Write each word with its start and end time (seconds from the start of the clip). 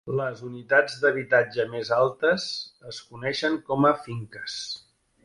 Les 0.19 0.39
unitats 0.45 0.95
d'habitatge 1.03 1.65
més 1.73 1.91
altes 1.99 2.47
es 2.93 3.03
coneixen 3.11 3.61
com 3.69 3.87
a 3.91 3.93
finques. 4.07 4.57